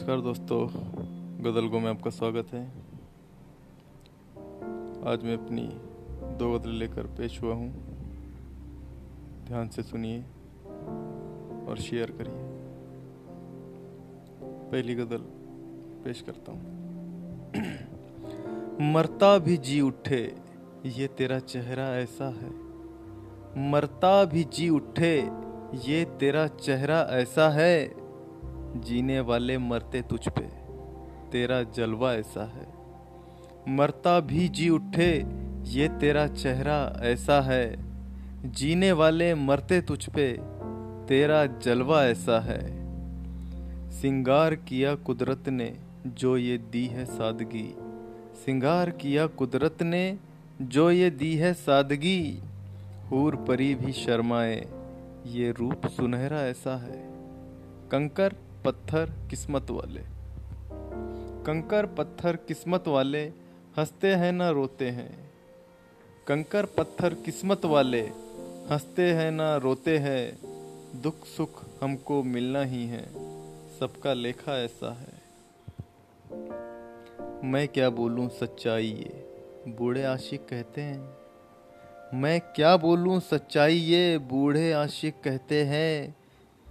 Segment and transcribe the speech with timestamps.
[0.00, 0.68] नमस्कार दोस्तों।
[1.44, 2.66] गज़ल गो में आपका स्वागत है।
[5.06, 5.62] आज मैं अपनी
[6.36, 7.72] दो गज़ल लेकर पेश हुआ हूँ।
[9.46, 10.22] ध्यान से सुनिए
[11.66, 12.34] और शेयर करिए।
[14.72, 15.18] पहली गज़ल
[16.04, 16.62] पेश करता हूँ।
[18.92, 20.34] मरता भी जी उठे,
[20.86, 22.50] ये तेरा चेहरा ऐसा है।
[23.70, 25.30] मरता भी जी उठे,
[25.74, 27.99] ये तेरा चेहरा ऐसा है।
[28.76, 30.60] जीने वाले मरते तुझ पे।
[31.32, 32.80] तेरा जलवा ऐसा है।
[33.68, 35.26] मरता भी जी उठे,
[35.62, 37.76] ये तेरा चेहरा ऐसा है।
[38.44, 40.38] जीने वाले मरते तुझ पे,
[41.08, 42.80] तेरा जलवा ऐसा है।
[43.90, 45.76] सिंगार किया कुदरत ने
[46.06, 47.74] जो ये दी है सादगी।
[48.46, 50.18] सिंगार किया कुदरत ने
[50.62, 52.42] जो ये दी है सादगी।
[53.10, 54.66] हूर परी भी शर्माए,
[55.26, 57.10] ये रूप सुनहरा ऐसा है।
[57.90, 58.34] कंकर
[58.64, 60.00] पत्थर किस्मत वाले।
[61.46, 63.22] कंकर पत्थर किस्मत वाले
[63.78, 65.30] हँसते हैं ना रोते हैं।
[66.26, 68.00] कंकर पत्थर किस्मत वाले
[68.70, 70.38] हँसते हैं ना रोते हैं।
[71.02, 73.04] दुख सुख हमको मिलना ही है,
[73.80, 75.18] सबका लेखा ऐसा है।
[77.44, 79.26] मैं क्या बोलूँ सच्चाई ये,
[79.68, 81.14] बूढ़े आशिक कहते हैं।
[82.14, 86.19] मैं क्या बोलूँ सच्चाई ये, बूढ़े आशिक कहते हैं।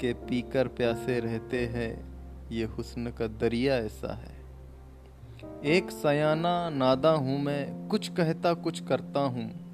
[0.00, 2.04] कि पीकर प्यासे रहते हैं,
[2.52, 4.36] ये हुस्न का दरिया ऐसा है।
[5.64, 9.66] एक सयाना नादा हूँ मैं, कुछ कहता कुछ करता हूँ।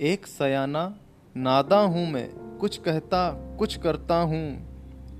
[0.00, 0.98] एक सयाना
[1.36, 4.70] नादा हूँ मैं, कुछ कहता कुछ करता हूँ।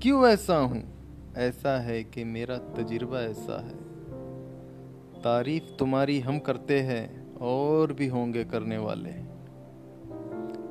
[0.01, 0.83] क्यों ऐसा हूँ?
[1.37, 3.75] ऐसा है कि मेरा तजुर्बा ऐसा है।
[5.21, 9.11] तारीफ़ तुम्हारी हम करते हैं, और भी होंगे करने वाले।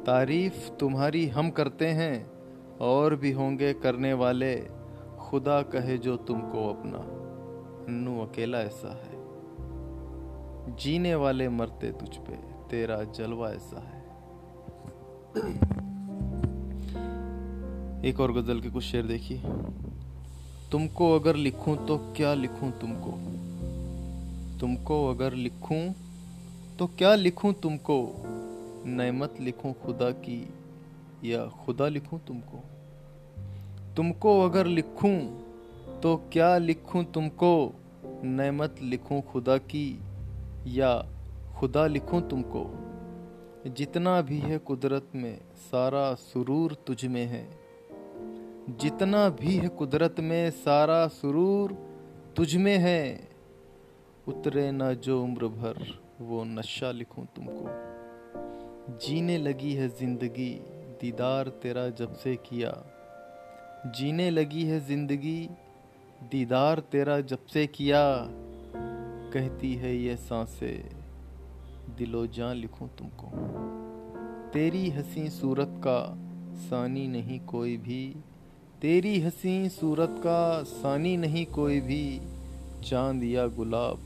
[0.07, 2.40] तारीफ़ तुम्हारी हम करते हैं
[2.81, 4.57] और भी होंगे करने वाले,
[5.19, 6.99] खुदा कहे जो तुमको अपना।
[7.85, 9.21] अन्नू अकेला ऐसा है।
[10.77, 12.33] जीने वाले मरते तुझ पे,
[12.71, 14.01] तेरा जलवा ऐसा है।
[18.05, 19.43] एक और गज़ल के कुछ शेर देखिए
[20.73, 23.11] तुमको अगर लिखूं तो क्या लिखूं तुमको?
[24.61, 25.93] तुमको अगर लिखूं
[26.79, 28.15] तो क्या लिखूं तुमको?
[28.87, 30.49] नमत लिखूं खुदा की
[31.25, 32.65] या खुदा लिखूं तुमको?
[33.97, 35.41] तुमको अगर लिखूं
[36.01, 37.75] तो क्या लिखूं तुमको?
[38.25, 40.01] नमत लिखूं खुदा की,
[40.67, 41.07] या
[41.59, 42.87] खुदा लिखूं तुमको?
[43.67, 47.51] जितना भी है कुदरत में, सारा सुरूर तुझ में है।
[48.71, 51.73] जितना भी है कुदरत में, सारा सुरूर
[52.37, 53.29] तुझ में है।
[54.29, 57.67] उतरे ना जो उम्र भर, वो नशा लिखूं तुमको।
[58.99, 62.71] जीने लगी है ज़िंदगी दीदार तेरा जब से किया।
[63.87, 65.51] जीने लगी है ज़िंदगी,
[66.23, 68.03] दीदार तेरा जब से किया।
[69.33, 70.91] कहती है ये साँसें,
[71.99, 73.31] दिलो जान लिखूं तुमको।
[74.51, 76.19] तेरी हसी सूरत का
[76.57, 78.17] सानी नहीं कोई भी।
[78.83, 82.21] तेरी हसी सूरत का सानी नहीं कोई भी।
[82.85, 83.99] चाँद या गुलाब,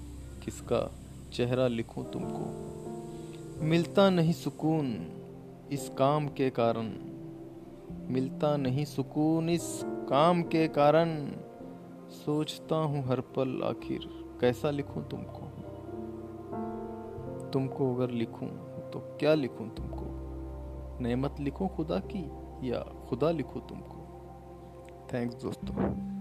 [0.45, 0.95] किसका
[1.33, 5.07] चेहरा लिखूं तुमको। मिलता नहीं सुकून
[5.73, 6.93] इस काम के कारण,
[8.13, 11.29] मिलता नहीं सुकून इस काम के कारण।
[12.11, 14.01] सोचता हूँ हर पल आखिर
[14.41, 15.47] कैसा लिखूं तुमको।
[17.51, 18.49] तुमको अगर लिखूं
[18.91, 20.05] तो क्या लिखूं तुमको?
[21.03, 22.25] नेमत लिखूं खुदा की
[22.71, 23.97] या खुदा लिखूं तुमको?
[25.15, 26.14] थैंक्स दोस्तों।